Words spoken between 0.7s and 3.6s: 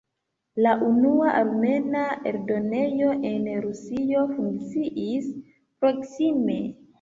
unua armena eldonejo en